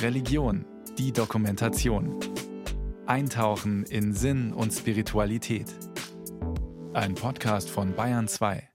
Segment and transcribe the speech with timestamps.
[0.00, 0.64] Religion,
[0.98, 2.18] die Dokumentation.
[3.06, 5.66] Eintauchen in Sinn und Spiritualität.
[6.92, 8.68] Ein Podcast von Bayern 2.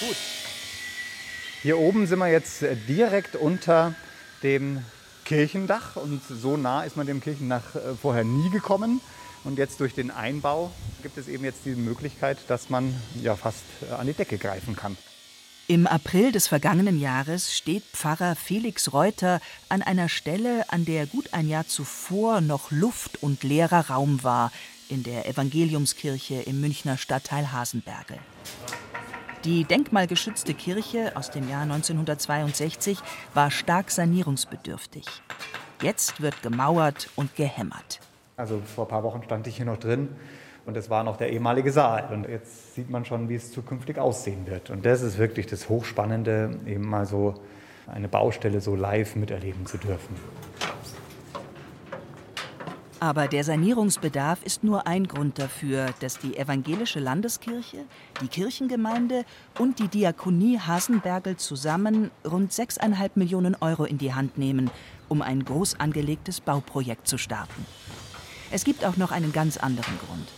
[0.00, 0.16] Gut.
[1.62, 3.94] Hier oben sind wir jetzt äh, direkt unter
[4.42, 4.84] dem
[5.24, 9.00] Kirchendach und so nah ist man dem Kirchendach äh, vorher nie gekommen.
[9.44, 10.70] Und jetzt durch den Einbau
[11.02, 14.74] gibt es eben jetzt die Möglichkeit, dass man ja fast äh, an die Decke greifen
[14.74, 14.96] kann.
[15.66, 19.40] Im April des vergangenen Jahres steht Pfarrer Felix Reuter
[19.70, 24.52] an einer Stelle, an der gut ein Jahr zuvor noch Luft und leerer Raum war,
[24.90, 28.18] in der Evangeliumskirche im Münchner Stadtteil Hasenbergel.
[29.44, 32.98] Die denkmalgeschützte Kirche aus dem Jahr 1962
[33.32, 35.06] war stark sanierungsbedürftig.
[35.82, 38.00] Jetzt wird gemauert und gehämmert.
[38.36, 40.08] Also vor ein paar Wochen stand ich hier noch drin
[40.66, 42.08] und es war noch der ehemalige Saal.
[42.12, 44.70] Und jetzt sieht man schon, wie es zukünftig aussehen wird.
[44.70, 47.34] Und das ist wirklich das Hochspannende, eben mal so
[47.86, 50.16] eine Baustelle so live miterleben zu dürfen.
[52.98, 57.84] Aber der Sanierungsbedarf ist nur ein Grund dafür, dass die evangelische Landeskirche,
[58.22, 59.26] die Kirchengemeinde
[59.58, 64.70] und die Diakonie Hasenbergel zusammen rund 6,5 Millionen Euro in die Hand nehmen,
[65.08, 67.66] um ein groß angelegtes Bauprojekt zu starten.
[68.54, 70.28] Es gibt auch noch einen ganz anderen Grund.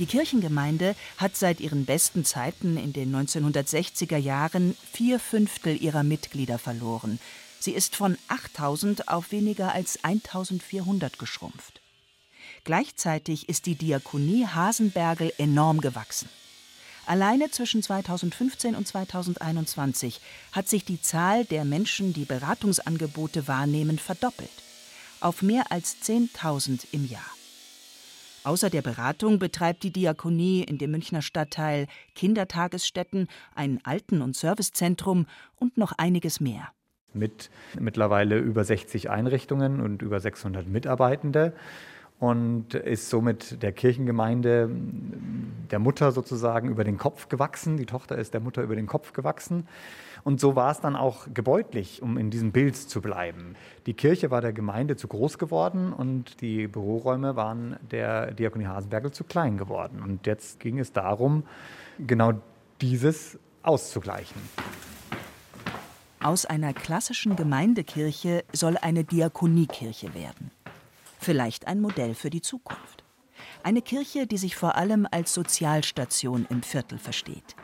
[0.00, 6.58] Die Kirchengemeinde hat seit ihren besten Zeiten in den 1960er Jahren vier Fünftel ihrer Mitglieder
[6.58, 7.20] verloren,
[7.60, 11.80] Sie ist von 8000 auf weniger als 1400 geschrumpft.
[12.64, 16.28] Gleichzeitig ist die Diakonie Hasenbergel enorm gewachsen.
[17.06, 24.50] Alleine zwischen 2015 und 2021 hat sich die Zahl der Menschen, die Beratungsangebote wahrnehmen, verdoppelt.
[25.20, 27.20] Auf mehr als 10.000 im Jahr.
[28.42, 35.26] Außer der Beratung betreibt die Diakonie in dem Münchner Stadtteil Kindertagesstätten, ein Alten- und Servicezentrum
[35.56, 36.72] und noch einiges mehr
[37.12, 41.52] mit mittlerweile über 60 Einrichtungen und über 600 Mitarbeitende
[42.18, 44.70] und ist somit der Kirchengemeinde
[45.70, 47.78] der Mutter sozusagen über den Kopf gewachsen.
[47.78, 49.66] Die Tochter ist der Mutter über den Kopf gewachsen.
[50.24, 53.54] Und so war es dann auch gebäudlich, um in diesem Bild zu bleiben.
[53.86, 59.12] Die Kirche war der Gemeinde zu groß geworden und die Büroräume waren der Diakonie Hasenbergel
[59.12, 60.02] zu klein geworden.
[60.02, 61.44] Und jetzt ging es darum,
[61.98, 62.34] genau
[62.80, 64.40] dieses auszugleichen.
[66.22, 70.50] Aus einer klassischen Gemeindekirche soll eine Diakoniekirche werden.
[71.18, 73.04] Vielleicht ein Modell für die Zukunft.
[73.62, 77.56] Eine Kirche, die sich vor allem als Sozialstation im Viertel versteht.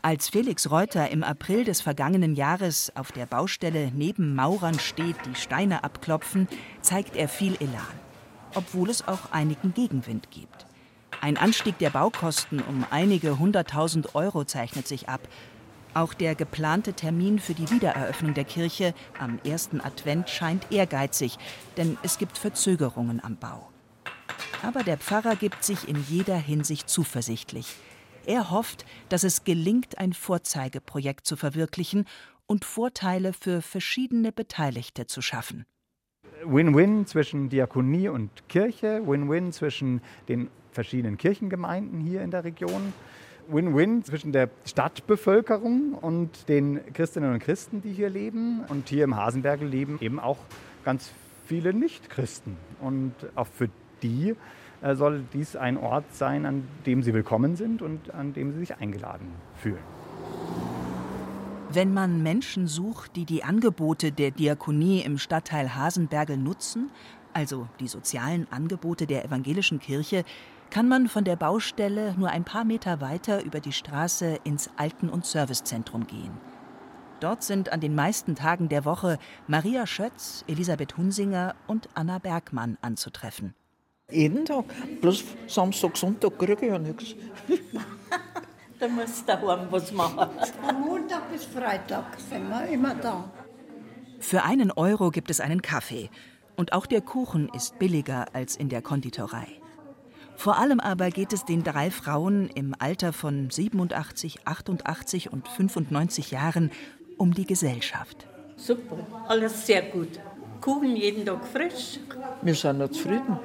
[0.00, 5.34] Als Felix Reuter im April des vergangenen Jahres auf der Baustelle neben Maurern steht, die
[5.34, 6.46] Steine abklopfen,
[6.82, 7.82] zeigt er viel Elan,
[8.54, 10.66] obwohl es auch einigen Gegenwind gibt.
[11.20, 15.20] Ein Anstieg der Baukosten um einige hunderttausend Euro zeichnet sich ab,
[15.94, 21.38] auch der geplante Termin für die Wiedereröffnung der Kirche am ersten Advent scheint ehrgeizig,
[21.76, 23.68] denn es gibt Verzögerungen am Bau.
[24.62, 27.74] Aber der Pfarrer gibt sich in jeder Hinsicht zuversichtlich.
[28.28, 32.04] Er hofft, dass es gelingt, ein Vorzeigeprojekt zu verwirklichen
[32.46, 35.64] und Vorteile für verschiedene Beteiligte zu schaffen.
[36.44, 42.92] Win-Win zwischen Diakonie und Kirche, Win-Win zwischen den verschiedenen Kirchengemeinden hier in der Region
[43.48, 48.60] Win-Win zwischen der Stadtbevölkerung und den Christinnen und Christen, die hier leben.
[48.68, 50.36] Und hier im Hasenberge leben eben auch
[50.84, 51.12] ganz
[51.46, 52.58] viele Nichtchristen.
[52.82, 53.70] Und auch für
[54.02, 54.36] die
[54.82, 58.76] soll dies ein Ort sein, an dem sie willkommen sind und an dem sie sich
[58.76, 59.82] eingeladen fühlen.
[61.70, 66.90] Wenn man Menschen sucht, die die Angebote der Diakonie im Stadtteil Hasenbergel nutzen,
[67.34, 70.24] also die sozialen Angebote der evangelischen Kirche,
[70.70, 75.08] kann man von der Baustelle nur ein paar Meter weiter über die Straße ins Alten-
[75.08, 76.32] und Servicezentrum gehen.
[77.20, 82.78] Dort sind an den meisten Tagen der Woche Maria Schötz, Elisabeth Hunsinger und Anna Bergmann
[82.80, 83.54] anzutreffen.
[84.10, 84.64] Jeden Tag.
[85.02, 87.14] Bloß Samstag, Sonntag kriege ich ja nichts.
[88.78, 90.30] da musst du daheim was machen.
[90.62, 93.30] Von Montag bis Freitag sind wir immer da.
[94.18, 96.08] Für einen Euro gibt es einen Kaffee.
[96.56, 99.46] Und auch der Kuchen ist billiger als in der Konditorei.
[100.36, 106.30] Vor allem aber geht es den drei Frauen im Alter von 87, 88 und 95
[106.30, 106.70] Jahren
[107.18, 108.26] um die Gesellschaft.
[108.56, 110.18] Super, alles sehr gut.
[110.62, 112.00] Kuchen jeden Tag frisch.
[112.40, 113.38] Wir sind noch zufrieden.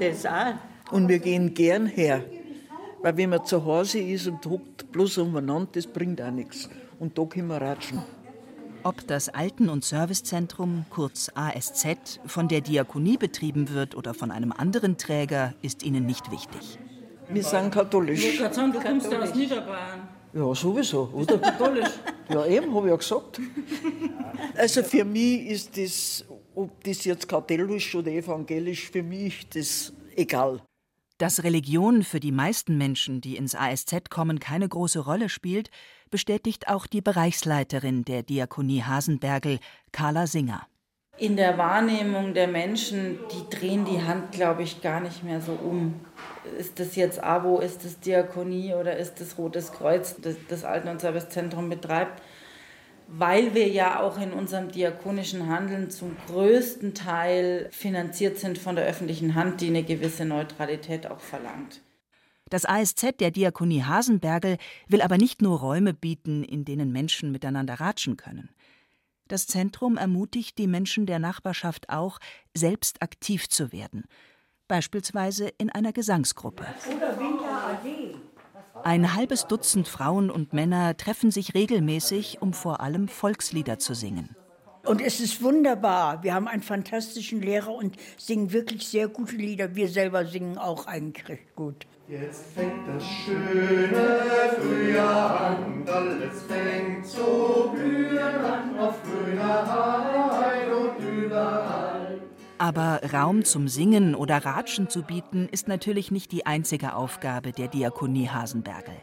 [0.00, 0.54] Das auch.
[0.90, 2.24] Und wir gehen gern her.
[3.02, 6.68] Weil wenn man zu Hause ist und hockt bloß umeinander, das bringt auch nichts.
[6.98, 8.02] Und da können wir ratschen.
[8.82, 14.52] Ob das Alten- und Servicezentrum, kurz ASZ, von der Diakonie betrieben wird oder von einem
[14.52, 16.78] anderen Träger, ist ihnen nicht wichtig.
[17.28, 18.24] Wir sind katholisch.
[18.24, 20.08] Ich kann sagen, du kommst ja aus Niederbayern.
[20.32, 21.38] Ja, sowieso, oder?
[21.38, 21.90] Katholisch.
[22.28, 23.40] Ja, eben, habe ich ja gesagt.
[24.56, 26.24] Also für mich ist das,
[26.54, 30.62] ob das jetzt katholisch oder evangelisch, für mich das egal.
[31.18, 35.70] Dass Religion für die meisten Menschen, die ins ASZ kommen, keine große Rolle spielt,
[36.10, 39.58] bestätigt auch die Bereichsleiterin der Diakonie Hasenbergel,
[39.92, 40.66] Carla Singer.
[41.18, 45.52] In der Wahrnehmung der Menschen, die drehen die Hand, glaube ich, gar nicht mehr so
[45.52, 46.00] um.
[46.58, 50.88] Ist das jetzt AWO, ist das Diakonie oder ist das Rotes Kreuz, das das Alten-
[50.88, 52.22] und Servicezentrum betreibt?
[53.12, 58.86] Weil wir ja auch in unserem diakonischen Handeln zum größten Teil finanziert sind von der
[58.86, 61.82] öffentlichen Hand, die eine gewisse Neutralität auch verlangt.
[62.50, 64.58] Das ASZ der Diakonie Hasenbergel
[64.88, 68.50] will aber nicht nur Räume bieten, in denen Menschen miteinander ratschen können.
[69.26, 72.18] Das Zentrum ermutigt die Menschen der Nachbarschaft auch,
[72.52, 74.04] selbst aktiv zu werden,
[74.66, 76.66] beispielsweise in einer Gesangsgruppe.
[78.82, 84.34] Ein halbes Dutzend Frauen und Männer treffen sich regelmäßig, um vor allem Volkslieder zu singen.
[84.86, 86.22] Und es ist wunderbar.
[86.22, 89.74] Wir haben einen fantastischen Lehrer und singen wirklich sehr gute Lieder.
[89.76, 91.86] Wir selber singen auch eigentlich recht gut.
[92.08, 94.18] Jetzt fängt das schöne
[94.58, 101.99] Frühjahr an, alles fängt zu blühen an, auf grüner Heide und überall.
[102.60, 107.68] Aber Raum zum Singen oder Ratschen zu bieten, ist natürlich nicht die einzige Aufgabe der
[107.68, 108.96] Diakonie Hasenbergel.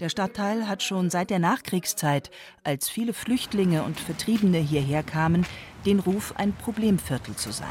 [0.00, 2.32] Der Stadtteil hat schon seit der Nachkriegszeit,
[2.64, 5.46] als viele Flüchtlinge und Vertriebene hierher kamen,
[5.86, 7.68] den Ruf, ein Problemviertel zu sein.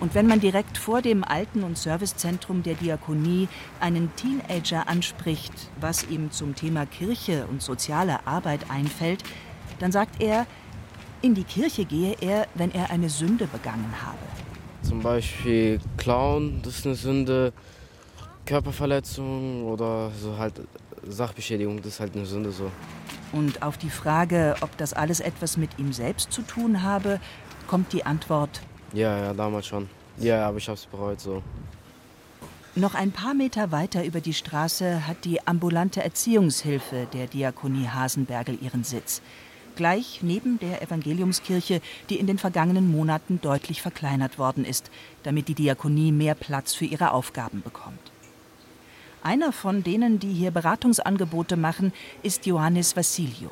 [0.00, 3.48] Und wenn man direkt vor dem Alten- und Servicezentrum der Diakonie
[3.80, 9.24] einen Teenager anspricht, was ihm zum Thema Kirche und soziale Arbeit einfällt,
[9.78, 10.46] dann sagt er,
[11.22, 14.18] in die Kirche gehe er, wenn er eine Sünde begangen habe.
[14.82, 17.52] Zum Beispiel Klauen, das ist eine Sünde.
[18.44, 20.54] Körperverletzung oder so halt
[21.06, 22.70] Sachbeschädigung, das ist halt eine Sünde so.
[23.32, 27.20] Und auf die Frage, ob das alles etwas mit ihm selbst zu tun habe,
[27.66, 28.60] kommt die Antwort,
[28.92, 29.88] Ja, ja, damals schon.
[30.18, 31.42] Ja, aber ich hab's bereut so.
[32.74, 38.58] Noch ein paar Meter weiter über die Straße hat die ambulante Erziehungshilfe der Diakonie Hasenbergel
[38.60, 39.22] ihren Sitz.
[39.74, 41.80] Gleich neben der Evangeliumskirche,
[42.10, 44.90] die in den vergangenen Monaten deutlich verkleinert worden ist,
[45.22, 48.12] damit die Diakonie mehr Platz für ihre Aufgaben bekommt.
[49.22, 51.92] Einer von denen, die hier Beratungsangebote machen,
[52.22, 53.50] ist Johannes Vassilio.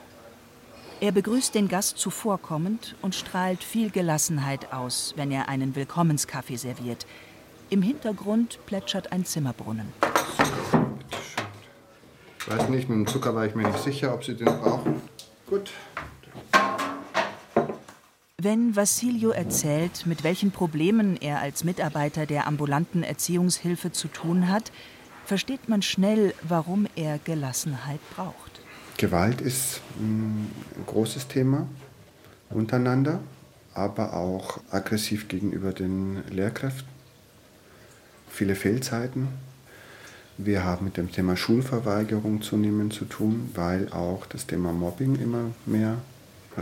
[1.01, 7.07] Er begrüßt den Gast zuvorkommend und strahlt viel Gelassenheit aus, wenn er einen Willkommenskaffee serviert.
[7.71, 9.93] Im Hintergrund plätschert ein Zimmerbrunnen.
[12.41, 15.01] Ich weiß nicht, mit dem Zucker war ich mir nicht sicher, ob Sie den brauchen.
[15.51, 15.73] Gut.
[18.39, 24.71] Wenn Vassilio erzählt, mit welchen Problemen er als Mitarbeiter der ambulanten Erziehungshilfe zu tun hat,
[25.27, 28.61] versteht man schnell, warum er Gelassenheit braucht.
[28.97, 31.67] Gewalt ist mm, ein großes Thema
[32.49, 33.21] untereinander,
[33.75, 36.89] aber auch aggressiv gegenüber den Lehrkräften.
[38.29, 39.29] Viele Fehlzeiten.
[40.39, 45.51] Wir haben mit dem Thema Schulverweigerung zunehmend zu tun, weil auch das Thema Mobbing immer
[45.67, 45.99] mehr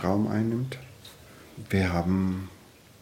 [0.02, 0.78] Raum einnimmt.
[1.70, 2.50] Wir haben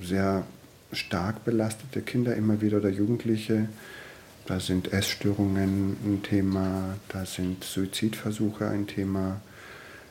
[0.03, 0.45] sehr
[0.93, 3.69] stark belastete Kinder immer wieder oder Jugendliche.
[4.47, 9.41] Da sind Essstörungen ein Thema, da sind Suizidversuche ein Thema.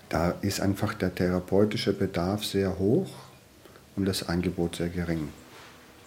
[0.10, 3.10] Da ist einfach der therapeutische Bedarf sehr hoch
[3.96, 5.30] und das Angebot sehr gering.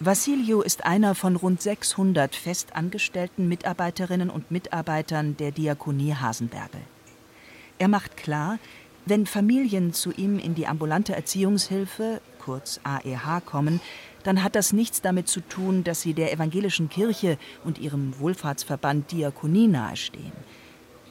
[0.01, 6.79] Vassilio ist einer von rund 600 festangestellten Mitarbeiterinnen und Mitarbeitern der Diakonie Hasenbergel.
[7.79, 8.59] Er macht klar,
[9.05, 13.81] wenn Familien zu ihm in die ambulante Erziehungshilfe, kurz AEH, kommen,
[14.23, 19.11] dann hat das nichts damit zu tun, dass sie der evangelischen Kirche und ihrem Wohlfahrtsverband
[19.11, 20.31] Diakonie nahestehen.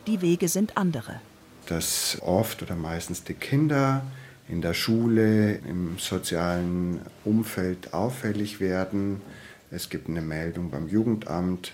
[0.06, 1.20] Die Wege sind andere.
[1.66, 4.02] Dass oft oder meistens die Kinder
[4.48, 9.20] in der Schule, im sozialen Umfeld auffällig werden.
[9.70, 11.72] Es gibt eine Meldung beim Jugendamt.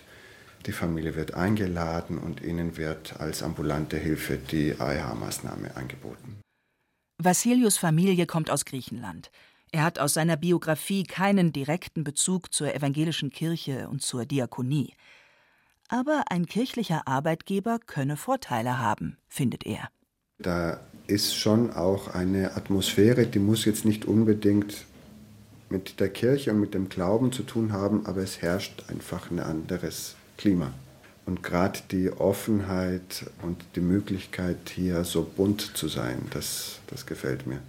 [0.67, 6.41] Die Familie wird eingeladen und ihnen wird als ambulante Hilfe die AEH-Maßnahme angeboten.
[7.19, 9.31] Vassilius Familie kommt aus Griechenland.
[9.71, 14.95] Er hat aus seiner Biografie keinen direkten Bezug zur evangelischen Kirche und zur Diakonie.
[15.89, 19.91] Aber ein kirchlicher Arbeitgeber könne Vorteile haben, findet er.
[20.39, 24.85] Da ist schon auch eine Atmosphäre, die muss jetzt nicht unbedingt
[25.69, 29.41] mit der Kirche und mit dem Glauben zu tun haben, aber es herrscht einfach ein
[29.41, 30.73] anderes Klima.
[31.27, 37.47] Und gerade die Offenheit und die Möglichkeit, hier so bunt zu sein, das, das gefällt
[37.47, 37.61] mir.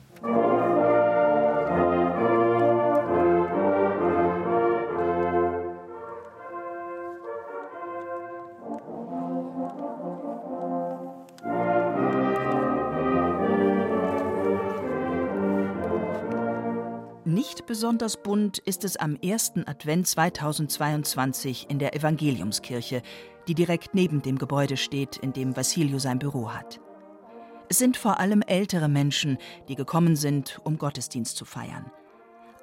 [17.76, 23.02] Besonders bunt ist es am ersten Advent 2022 in der Evangeliumskirche,
[23.50, 26.80] die direkt neben dem Gebäude steht, in dem Vassilio sein Büro hat.
[27.68, 31.92] Es sind vor allem ältere Menschen, die gekommen sind, um Gottesdienst zu feiern.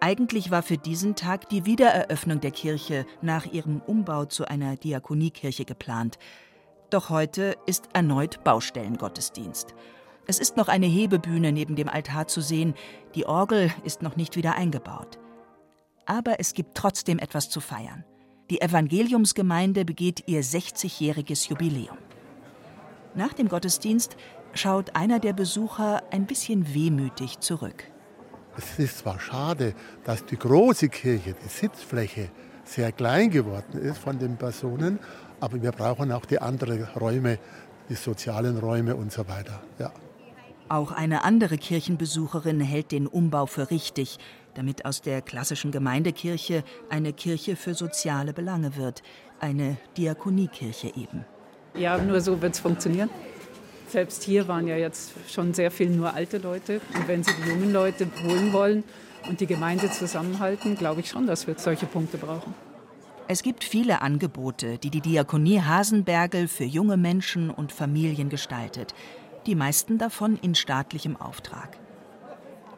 [0.00, 5.66] Eigentlich war für diesen Tag die Wiedereröffnung der Kirche nach ihrem Umbau zu einer Diakoniekirche
[5.66, 6.18] geplant.
[6.88, 9.74] Doch heute ist erneut Baustellengottesdienst.
[10.26, 12.74] Es ist noch eine Hebebühne neben dem Altar zu sehen,
[13.14, 15.18] die Orgel ist noch nicht wieder eingebaut.
[16.06, 18.04] Aber es gibt trotzdem etwas zu feiern.
[18.50, 21.98] Die Evangeliumsgemeinde begeht ihr 60-jähriges Jubiläum.
[23.14, 24.16] Nach dem Gottesdienst
[24.54, 27.84] schaut einer der Besucher ein bisschen wehmütig zurück.
[28.56, 29.74] Es ist zwar schade,
[30.04, 32.30] dass die große Kirche, die Sitzfläche,
[32.64, 34.98] sehr klein geworden ist von den Personen,
[35.40, 37.38] aber wir brauchen auch die anderen Räume,
[37.88, 39.62] die sozialen Räume und so weiter.
[39.78, 39.92] Ja.
[40.72, 44.16] Auch eine andere Kirchenbesucherin hält den Umbau für richtig,
[44.54, 49.02] damit aus der klassischen Gemeindekirche eine Kirche für soziale Belange wird,
[49.38, 51.26] eine Diakoniekirche eben.
[51.74, 53.10] Ja, nur so wird es funktionieren.
[53.86, 56.80] Selbst hier waren ja jetzt schon sehr viel nur alte Leute.
[56.94, 58.82] Und wenn Sie die jungen Leute holen wollen
[59.28, 62.54] und die Gemeinde zusammenhalten, glaube ich schon, dass wir solche Punkte brauchen.
[63.28, 68.94] Es gibt viele Angebote, die die Diakonie Hasenbergel für junge Menschen und Familien gestaltet.
[69.46, 71.78] Die meisten davon in staatlichem Auftrag.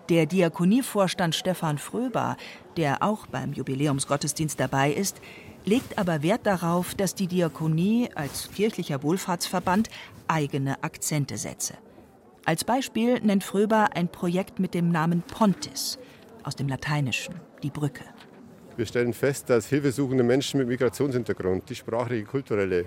[0.08, 2.36] Der Diakonievorstand Stefan Fröber,
[2.76, 5.20] der auch beim Jubiläumsgottesdienst dabei ist,
[5.64, 9.88] legt aber Wert darauf, dass die Diakonie als kirchlicher Wohlfahrtsverband
[10.28, 11.74] eigene Akzente setze.
[12.44, 15.98] Als Beispiel nennt Fröber ein Projekt mit dem Namen Pontis,
[16.42, 18.04] aus dem Lateinischen, die Brücke.
[18.76, 22.86] Wir stellen fest, dass hilfesuchende Menschen mit Migrationshintergrund, die sprachliche, kulturelle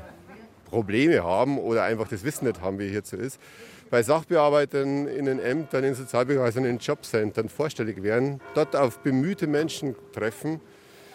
[0.70, 3.40] Probleme haben oder einfach das Wissen nicht haben, wie hier so ist,
[3.90, 9.96] bei Sachbearbeitern in den Ämtern, in Sozialbeweisen, in Jobcentern vorstellig werden, dort auf bemühte Menschen
[10.14, 10.60] treffen,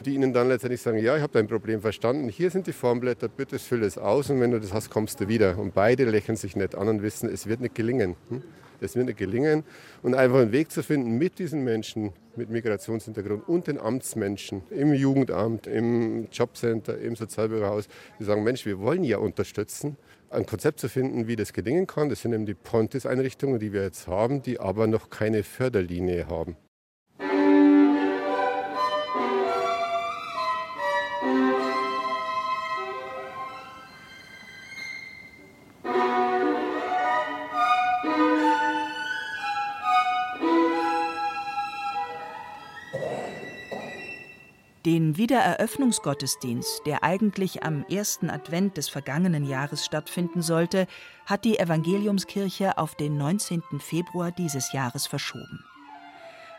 [0.02, 3.28] die ihnen dann letztendlich sagen, ja, ich habe dein Problem verstanden, hier sind die Formblätter,
[3.28, 5.58] bitte füll es aus und wenn du das hast, kommst du wieder.
[5.58, 8.16] Und beide lächeln sich nicht an und wissen, es wird nicht gelingen.
[8.28, 8.42] Hm?
[8.80, 9.64] Es wird nicht gelingen.
[10.02, 14.94] Und einfach einen Weg zu finden mit diesen Menschen mit Migrationshintergrund und den Amtsmenschen im
[14.94, 19.96] Jugendamt, im Jobcenter, im Sozialbürohaus, die sagen, Mensch, wir wollen ja unterstützen,
[20.30, 22.08] ein Konzept zu finden, wie das gelingen kann.
[22.08, 26.56] Das sind eben die Pontis-Einrichtungen, die wir jetzt haben, die aber noch keine Förderlinie haben.
[44.84, 50.88] Den Wiedereröffnungsgottesdienst, der eigentlich am ersten Advent des vergangenen Jahres stattfinden sollte,
[51.24, 53.62] hat die Evangeliumskirche auf den 19.
[53.78, 55.64] Februar dieses Jahres verschoben.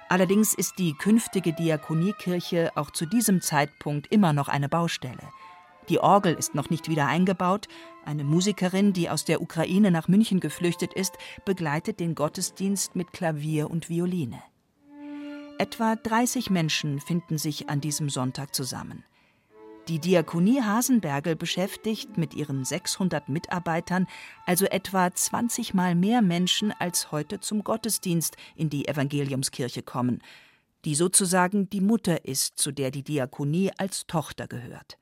[0.08, 5.28] Allerdings ist die künftige Diakoniekirche auch zu diesem Zeitpunkt immer noch eine Baustelle.
[5.90, 7.68] Die Orgel ist noch nicht wieder eingebaut.
[8.06, 13.70] Eine Musikerin, die aus der Ukraine nach München geflüchtet ist, begleitet den Gottesdienst mit Klavier
[13.70, 14.42] und Violine.
[15.60, 19.04] Etwa 30 Menschen finden sich an diesem Sonntag zusammen.
[19.88, 24.08] Die Diakonie Hasenbergel beschäftigt mit ihren 600 Mitarbeitern
[24.46, 30.24] also etwa 20 Mal mehr Menschen, als heute zum Gottesdienst in die Evangeliumskirche kommen,
[30.86, 34.98] die sozusagen die Mutter ist, zu der die Diakonie als Tochter gehört.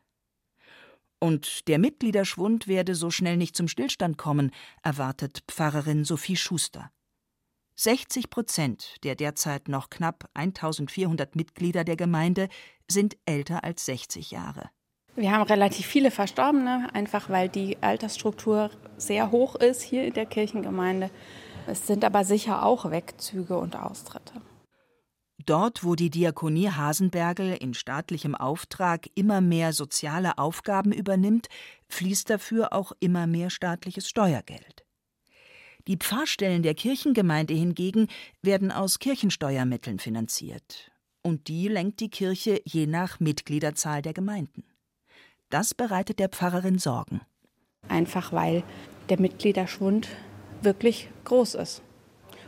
[1.19, 4.51] Und der Mitgliederschwund werde so schnell nicht zum Stillstand kommen,
[4.83, 6.91] erwartet Pfarrerin Sophie Schuster.
[7.83, 12.47] 60 Prozent der derzeit noch knapp 1400 Mitglieder der Gemeinde
[12.87, 14.69] sind älter als 60 Jahre.
[15.15, 20.27] Wir haben relativ viele Verstorbene, einfach weil die Altersstruktur sehr hoch ist hier in der
[20.27, 21.09] Kirchengemeinde.
[21.65, 24.33] Es sind aber sicher auch Wegzüge und Austritte.
[25.47, 31.47] Dort, wo die Diakonie Hasenbergel in staatlichem Auftrag immer mehr soziale Aufgaben übernimmt,
[31.87, 34.85] fließt dafür auch immer mehr staatliches Steuergeld.
[35.87, 38.07] Die Pfarrstellen der Kirchengemeinde hingegen
[38.41, 40.91] werden aus Kirchensteuermitteln finanziert.
[41.23, 44.63] Und die lenkt die Kirche je nach Mitgliederzahl der Gemeinden.
[45.49, 47.21] Das bereitet der Pfarrerin Sorgen.
[47.87, 48.63] Einfach weil
[49.09, 50.07] der Mitgliederschwund
[50.61, 51.81] wirklich groß ist.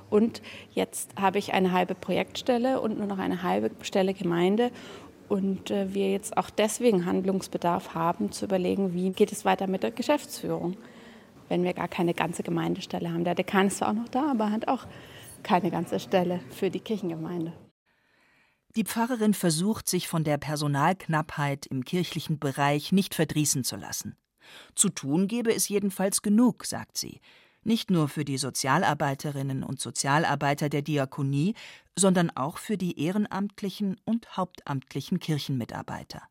[0.09, 0.41] Und
[0.73, 4.71] jetzt habe ich eine halbe Projektstelle und nur noch eine halbe Stelle Gemeinde.
[5.27, 9.81] Und äh, wir jetzt auch deswegen Handlungsbedarf haben, zu überlegen, wie geht es weiter mit
[9.81, 10.77] der Geschäftsführung
[11.53, 13.25] wenn wir gar keine ganze Gemeindestelle haben.
[13.25, 14.87] Der Dekan ist zwar auch noch da, aber hat auch
[15.43, 17.53] keine ganze Stelle für die Kirchengemeinde.
[18.75, 24.17] Die Pfarrerin versucht, sich von der Personalknappheit im kirchlichen Bereich nicht verdrießen zu lassen.
[24.73, 27.21] Zu tun gebe es jedenfalls genug, sagt sie.
[27.61, 31.53] Nicht nur für die Sozialarbeiterinnen und Sozialarbeiter der Diakonie,
[31.95, 36.23] sondern auch für die ehrenamtlichen und hauptamtlichen Kirchenmitarbeiter.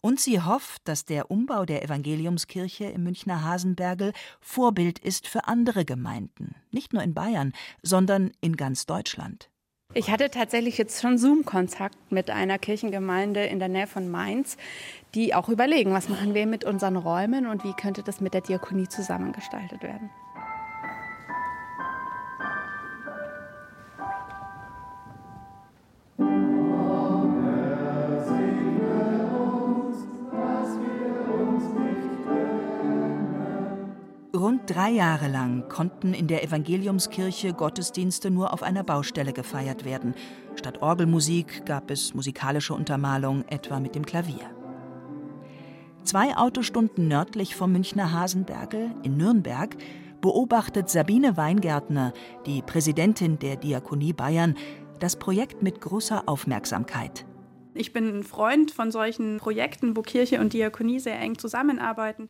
[0.00, 5.84] Und sie hofft, dass der Umbau der Evangeliumskirche im Münchner Hasenbergel Vorbild ist für andere
[5.84, 9.50] Gemeinden, nicht nur in Bayern, sondern in ganz Deutschland.
[9.94, 14.58] Ich hatte tatsächlich jetzt schon Zoom-Kontakt mit einer Kirchengemeinde in der Nähe von Mainz,
[15.14, 18.42] die auch überlegen, was machen wir mit unseren Räumen und wie könnte das mit der
[18.42, 20.10] Diakonie zusammengestaltet werden.
[34.36, 40.14] Rund drei Jahre lang konnten in der Evangeliumskirche Gottesdienste nur auf einer Baustelle gefeiert werden.
[40.54, 44.50] Statt Orgelmusik gab es musikalische Untermalung, etwa mit dem Klavier.
[46.04, 49.76] Zwei Autostunden nördlich vom Münchner Hasenbergel in Nürnberg
[50.20, 52.12] beobachtet Sabine Weingärtner,
[52.46, 54.54] die Präsidentin der Diakonie Bayern,
[55.00, 57.26] das Projekt mit großer Aufmerksamkeit.
[57.74, 62.28] Ich bin ein Freund von solchen Projekten, wo Kirche und Diakonie sehr eng zusammenarbeiten.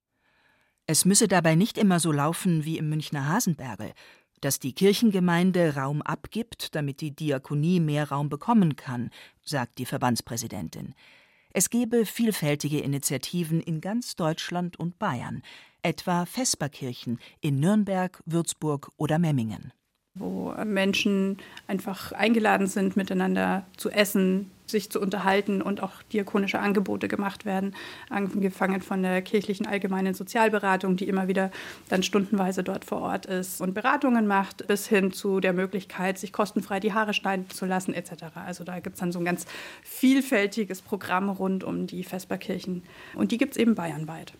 [0.86, 3.92] Es müsse dabei nicht immer so laufen wie im Münchner Hasenbergel,
[4.40, 9.10] dass die Kirchengemeinde Raum abgibt, damit die Diakonie mehr Raum bekommen kann,
[9.44, 10.94] sagt die Verbandspräsidentin.
[11.52, 15.42] Es gebe vielfältige Initiativen in ganz Deutschland und Bayern,
[15.82, 19.72] etwa Vesperkirchen in Nürnberg, Würzburg oder Memmingen
[20.18, 27.08] wo Menschen einfach eingeladen sind, miteinander zu essen, sich zu unterhalten und auch diakonische Angebote
[27.08, 27.74] gemacht werden,
[28.10, 31.50] angefangen von der kirchlichen allgemeinen Sozialberatung, die immer wieder
[31.88, 36.32] dann stundenweise dort vor Ort ist und Beratungen macht, bis hin zu der Möglichkeit, sich
[36.32, 38.24] kostenfrei die Haare schneiden zu lassen etc.
[38.34, 39.46] Also da gibt es dann so ein ganz
[39.82, 42.82] vielfältiges Programm rund um die Vesperkirchen
[43.14, 44.34] und die gibt es eben bayernweit.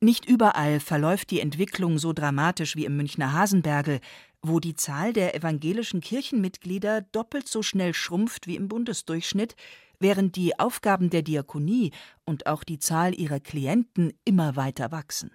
[0.00, 4.00] Nicht überall verläuft die Entwicklung so dramatisch wie im Münchner Hasenbergel,
[4.42, 9.56] wo die Zahl der evangelischen Kirchenmitglieder doppelt so schnell schrumpft wie im Bundesdurchschnitt,
[9.98, 11.92] während die Aufgaben der Diakonie
[12.26, 15.30] und auch die Zahl ihrer Klienten immer weiter wachsen.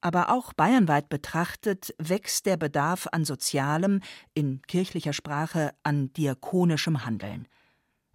[0.00, 4.00] Aber auch bayernweit betrachtet wächst der Bedarf an sozialem,
[4.34, 7.46] in kirchlicher Sprache an diakonischem Handeln.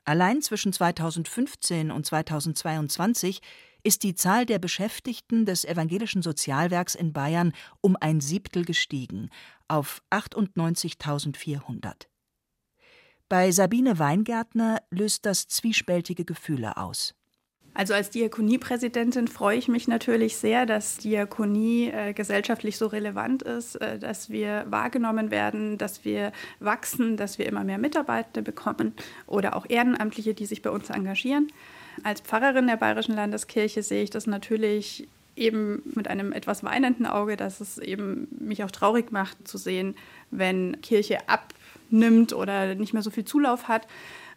[0.04, 3.42] Allein zwischen 2015 und 2022
[3.86, 9.30] ist die Zahl der Beschäftigten des evangelischen Sozialwerks in Bayern um ein Siebtel gestiegen
[9.68, 12.08] auf 98.400.
[13.30, 17.14] Bei Sabine Weingärtner löst das zwiespältige Gefühle aus.
[17.76, 23.76] Also als Diakoniepräsidentin freue ich mich natürlich sehr, dass Diakonie äh, gesellschaftlich so relevant ist,
[23.76, 28.94] äh, dass wir wahrgenommen werden, dass wir wachsen, dass wir immer mehr Mitarbeiter bekommen
[29.28, 31.52] oder auch Ehrenamtliche, die sich bei uns engagieren.
[32.04, 37.36] Als Pfarrerin der Bayerischen Landeskirche sehe ich das natürlich eben mit einem etwas weinenden Auge,
[37.36, 39.96] dass es eben mich auch traurig macht zu sehen,
[40.32, 43.88] wenn Kirche abnimmt oder nicht mehr so viel Zulauf hat.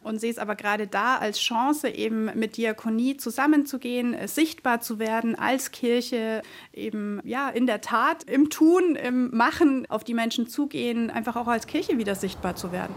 [0.05, 5.35] Und sehe es aber gerade da als Chance, eben mit Diakonie zusammenzugehen, sichtbar zu werden
[5.35, 6.42] als Kirche,
[6.73, 11.49] eben ja in der Tat, im Tun, im Machen auf die Menschen zugehen, einfach auch
[11.49, 12.94] als Kirche wieder sichtbar zu werden.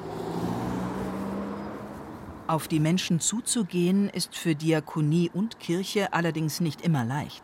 [2.51, 7.43] Auf die Menschen zuzugehen, ist für Diakonie und Kirche allerdings nicht immer leicht.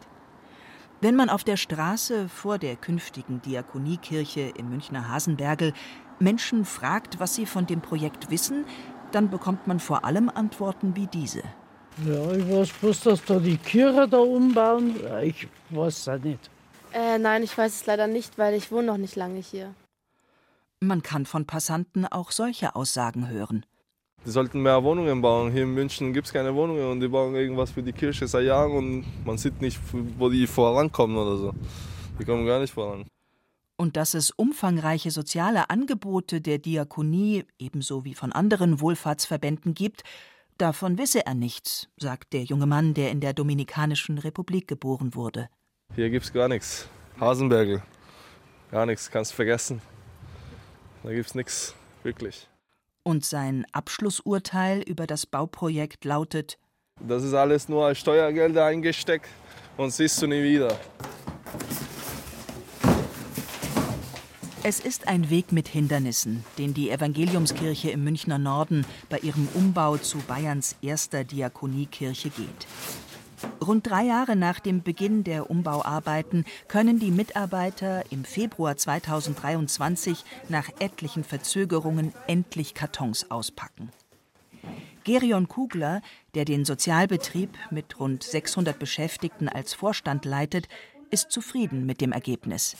[0.99, 5.71] Wenn man auf der Straße vor der künftigen Diakoniekirche im Münchner Hasenbergel
[6.19, 8.65] Menschen fragt, was sie von dem Projekt wissen,
[9.13, 11.43] dann bekommt man vor allem Antworten wie diese.
[12.05, 14.93] Ja, ich weiß bloß, dass da die Kirche da umbauen.
[15.23, 16.49] Ich weiß es nicht.
[16.91, 19.73] Äh, nein, ich weiß es leider nicht, weil ich wohne noch nicht lange hier.
[20.81, 23.65] Man kann von Passanten auch solche Aussagen hören.
[24.25, 25.51] Die sollten mehr Wohnungen bauen.
[25.51, 28.45] Hier in München gibt es keine Wohnungen und die bauen irgendwas für die Kirche seit
[28.45, 29.79] Jahren und man sieht nicht,
[30.17, 31.53] wo die vorankommen oder so.
[32.19, 33.05] Die kommen gar nicht voran.
[33.77, 40.03] Und dass es umfangreiche soziale Angebote der Diakonie ebenso wie von anderen Wohlfahrtsverbänden gibt,
[40.57, 45.47] davon wisse er nichts, sagt der junge Mann, der in der Dominikanischen Republik geboren wurde.
[45.95, 46.89] Hier gibt's gar nichts.
[47.19, 47.83] Hasenbergel.
[48.71, 49.81] Gar nichts, kannst vergessen.
[51.03, 52.49] Da gibt's nichts, wirklich.
[53.07, 56.57] Und sein Abschlussurteil über das Bauprojekt lautet:
[56.99, 59.29] Das ist alles nur als Steuergelder eingesteckt
[59.77, 60.77] und siehst du nie wieder.
[64.61, 69.95] Es ist ein Weg mit Hindernissen, den die Evangeliumskirche im Münchner Norden bei ihrem Umbau
[69.95, 72.67] zu Bayerns erster Diakoniekirche geht.
[73.65, 80.69] Rund drei Jahre nach dem Beginn der Umbauarbeiten können die Mitarbeiter im Februar 2023 nach
[80.79, 83.91] etlichen Verzögerungen endlich Kartons auspacken.
[85.03, 86.01] Gerion Kugler,
[86.35, 90.67] der den Sozialbetrieb mit rund 600 Beschäftigten als Vorstand leitet,
[91.11, 92.75] ist zufrieden mit dem Ergebnis.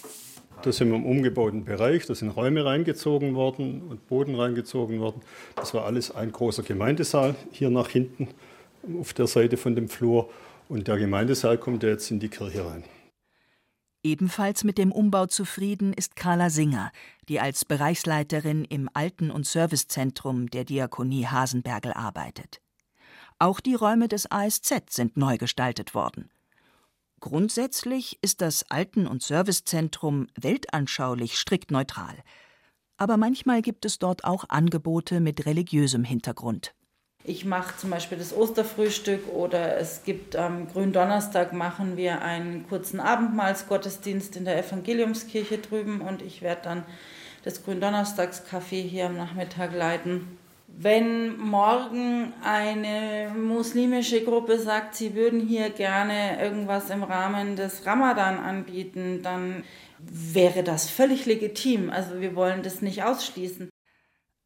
[0.64, 5.22] Da sind wir im umgebauten Bereich, da sind Räume reingezogen worden und Boden reingezogen worden.
[5.56, 8.28] Das war alles ein großer Gemeindesaal hier nach hinten
[9.00, 10.30] auf der Seite von dem Flur.
[10.70, 12.84] Und der Gemeindesaal kommt jetzt in die Kirche rein.
[14.04, 16.92] Ebenfalls mit dem Umbau zufrieden ist Carla Singer,
[17.28, 22.62] die als Bereichsleiterin im Alten- und Servicezentrum der Diakonie Hasenbergel arbeitet.
[23.40, 26.30] Auch die Räume des ASZ sind neu gestaltet worden.
[27.20, 32.16] Grundsätzlich ist das Alten- und Servicezentrum weltanschaulich strikt neutral.
[32.98, 36.74] Aber manchmal gibt es dort auch Angebote mit religiösem Hintergrund.
[37.30, 43.02] Ich mache zum Beispiel das Osterfrühstück oder es gibt am Gründonnerstag machen wir einen kurzen
[43.02, 46.84] Abendmahlsgottesdienst in der Evangeliumskirche drüben und ich werde dann
[47.44, 50.38] das Gründonnerstagscafé hier am Nachmittag leiten.
[50.68, 58.40] Wenn morgen eine muslimische Gruppe sagt, sie würden hier gerne irgendwas im Rahmen des Ramadan
[58.40, 59.66] anbieten, dann
[60.00, 61.90] wäre das völlig legitim.
[61.90, 63.70] Also wir wollen das nicht ausschließen.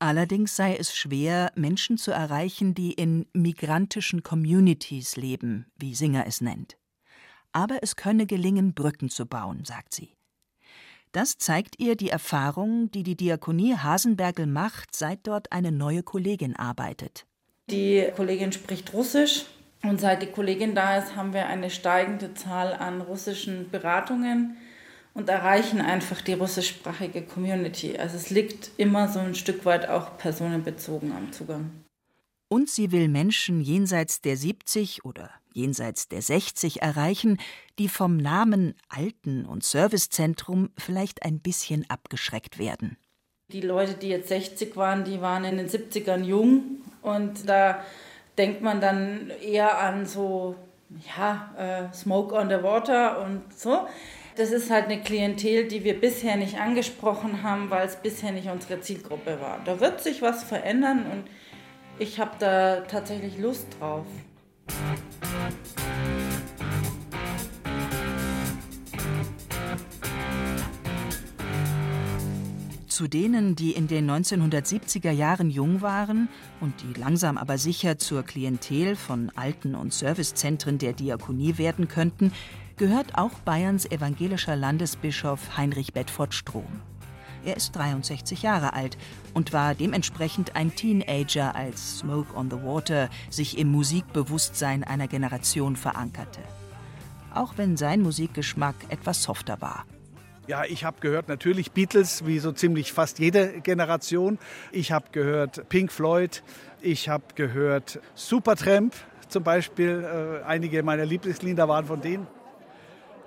[0.01, 6.41] Allerdings sei es schwer, Menschen zu erreichen, die in migrantischen Communities leben, wie Singer es
[6.41, 6.75] nennt.
[7.51, 10.15] Aber es könne gelingen, Brücken zu bauen, sagt sie.
[11.11, 16.55] Das zeigt ihr die Erfahrung, die die Diakonie Hasenbergel macht, seit dort eine neue Kollegin
[16.55, 17.27] arbeitet.
[17.69, 19.45] Die Kollegin spricht Russisch
[19.83, 24.57] und seit die Kollegin da ist, haben wir eine steigende Zahl an russischen Beratungen
[25.13, 27.97] und erreichen einfach die russischsprachige Community.
[27.97, 31.71] Also es liegt immer so ein Stück weit auch personenbezogen am Zugang.
[32.47, 37.38] Und sie will Menschen jenseits der 70 oder jenseits der 60 erreichen,
[37.80, 42.97] die vom Namen Alten- und Servicezentrum vielleicht ein bisschen abgeschreckt werden.
[43.52, 47.84] Die Leute, die jetzt 60 waren, die waren in den 70ern jung und da
[48.38, 50.56] denkt man dann eher an so,
[51.17, 53.88] ja, äh, Smoke on the Water und so.
[54.36, 58.48] Das ist halt eine Klientel, die wir bisher nicht angesprochen haben, weil es bisher nicht
[58.48, 59.60] unsere Zielgruppe war.
[59.65, 61.24] Da wird sich was verändern und
[62.00, 64.06] ich habe da tatsächlich Lust drauf.
[72.88, 76.30] Zu denen, die in den 1970er Jahren jung waren
[76.62, 82.32] und die langsam aber sicher zur Klientel von Alten- und Servicezentren der Diakonie werden könnten,
[82.77, 86.81] gehört auch Bayerns evangelischer Landesbischof Heinrich Bedford Strom.
[87.43, 88.97] Er ist 63 Jahre alt
[89.34, 95.75] und war dementsprechend ein Teenager, als Smoke on the Water sich im Musikbewusstsein einer Generation
[95.75, 96.41] verankerte.
[97.34, 99.86] Auch wenn sein Musikgeschmack etwas softer war.
[100.47, 104.38] Ja, ich habe gehört natürlich Beatles, wie so ziemlich fast jede Generation.
[104.71, 106.43] Ich habe gehört Pink Floyd,
[106.81, 108.93] ich habe gehört Supertramp
[109.29, 110.41] zum Beispiel.
[110.43, 112.27] Äh, einige meiner Lieblingslieder waren von denen.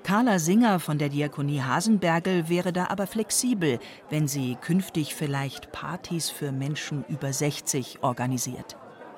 [0.04, 3.78] Carla Singer von der Diakonie Hasenbergel wäre da aber flexibel,
[4.10, 8.76] wenn sie künftig vielleicht Partys für Menschen über 60 organisiert.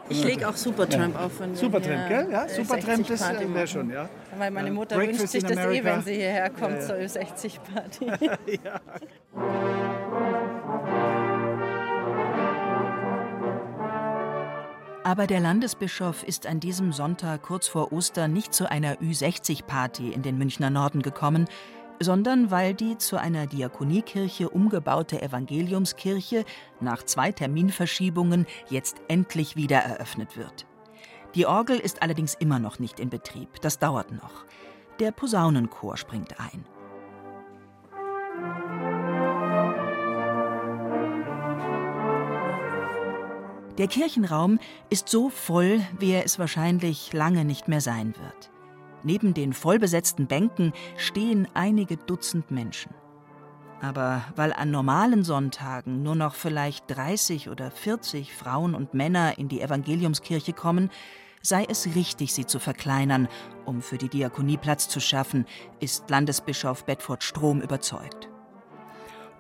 [0.09, 1.27] Ich lege auch Supertramp Ja.
[1.27, 1.41] auf.
[1.41, 2.29] Wenn wir Supertramp, gell?
[2.31, 3.67] Ja, Supertramp, 60 das, Party äh, wär machen.
[3.67, 4.09] schon, ja.
[4.39, 4.71] Weil meine.
[4.71, 6.87] Mutter Breakfast wünscht sich das eh, wenn sie hierher kommt Ja, ja.
[6.87, 8.07] zur 60 Party.
[8.65, 8.81] ja.
[15.07, 20.23] Aber der Landesbischof ist an diesem Sonntag kurz vor Ostern nicht zu einer Ü60-Party in
[20.23, 21.45] den Münchner Norden gekommen,
[22.01, 26.45] sondern weil die zu einer Diakoniekirche umgebaute Evangeliumskirche
[26.81, 30.67] nach zwei Terminverschiebungen jetzt endlich wieder eröffnet wird.
[31.37, 34.45] Die Orgel ist allerdings immer noch nicht in Betrieb, das dauert noch.
[34.99, 36.65] Der Posaunenchor springt ein.
[43.79, 44.59] Der Kirchenraum
[44.89, 48.51] ist so voll, wie er es wahrscheinlich lange nicht mehr sein wird.
[49.03, 52.95] Neben den vollbesetzten Bänken stehen einige Dutzend Menschen.
[53.83, 59.49] Aber weil an normalen Sonntagen nur noch vielleicht 30 oder 40 Frauen und Männer in
[59.49, 60.91] die Evangeliumskirche kommen,
[61.43, 63.29] sei es richtig, sie zu verkleinern,
[63.67, 65.45] um für die Diakonie Platz zu schaffen,
[65.81, 68.31] ist Landesbischof Bedford Strom überzeugt.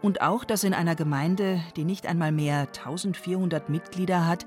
[0.02, 4.44] Und auch, dass in einer Gemeinde, die nicht einmal mehr 1400 Mitglieder hat,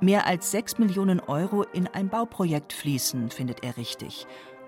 [0.00, 4.26] mehr als 6 Millionen Euro in ein Bauprojekt fließen, findet er richtig.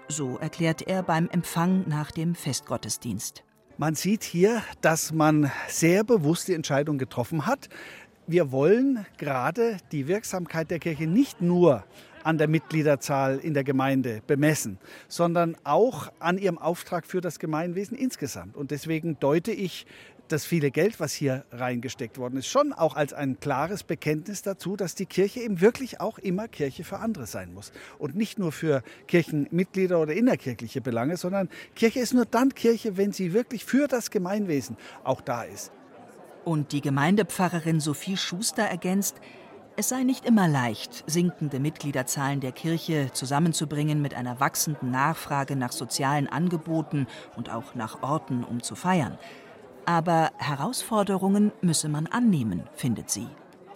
[0.08, 3.42] So erklärt er beim Empfang nach dem Festgottesdienst.
[3.78, 7.68] Man sieht hier, dass man sehr bewusst die Entscheidung getroffen hat.
[8.26, 11.84] Wir wollen gerade die Wirksamkeit der Kirche nicht nur
[12.22, 17.96] an der Mitgliederzahl in der Gemeinde bemessen, sondern auch an ihrem Auftrag für das Gemeinwesen
[17.96, 18.56] insgesamt.
[18.56, 19.86] Und deswegen deute ich
[20.28, 24.76] das viele Geld, was hier reingesteckt worden ist, schon auch als ein klares Bekenntnis dazu,
[24.76, 27.72] dass die Kirche eben wirklich auch immer Kirche für andere sein muss.
[27.98, 33.12] Und nicht nur für Kirchenmitglieder oder innerkirchliche Belange, sondern Kirche ist nur dann Kirche, wenn
[33.12, 35.72] sie wirklich für das Gemeinwesen auch da ist.
[36.44, 39.16] Und die Gemeindepfarrerin Sophie Schuster ergänzt,
[39.76, 45.72] es sei nicht immer leicht, sinkende Mitgliederzahlen der Kirche zusammenzubringen mit einer wachsenden Nachfrage nach
[45.72, 49.18] sozialen Angeboten und auch nach Orten, um zu feiern.
[49.86, 53.26] Aber Herausforderungen müsse man annehmen, findet sie.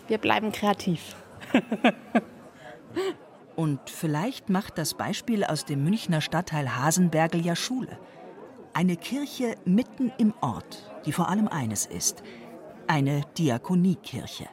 [0.07, 1.17] Wir bleiben kreativ.
[3.57, 7.99] Und vielleicht macht das Beispiel aus dem Münchner Stadtteil Hasenbergel ja Schule.
[8.73, 12.23] Eine Kirche mitten im Ort, die vor allem eines ist,
[12.87, 14.49] eine Diakoniekirche.